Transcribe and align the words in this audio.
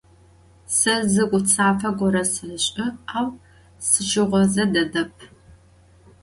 Se 0.77 0.93
zı 1.13 1.23
gutsafe 1.31 1.89
gore 1.99 2.23
seş'ı, 2.33 2.85
au 3.17 3.27
sışığoze 3.87 4.65
dedep. 4.73 5.15